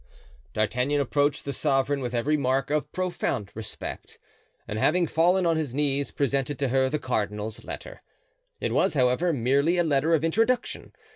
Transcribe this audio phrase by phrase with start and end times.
[0.55, 4.17] D'Artagnan approached the sovereign with every mark of profound respect,
[4.67, 8.01] and having fallen on his knees presented to her the cardinal's letter
[8.59, 10.93] It was, however, merely a letter of introduction.